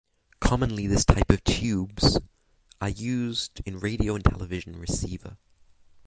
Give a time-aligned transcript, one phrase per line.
[0.39, 2.17] Commonly this type of tubes
[2.81, 5.37] are used in radio and television receiver.